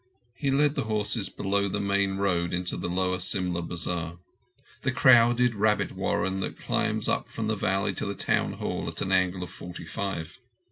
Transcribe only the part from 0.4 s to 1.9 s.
led the horses below the